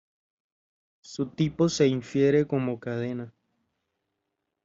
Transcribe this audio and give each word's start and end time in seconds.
Su 1.01 1.27
tipo 1.27 1.69
se 1.69 1.85
infiere 1.85 2.47
como 2.47 2.79
cadena. 2.79 3.31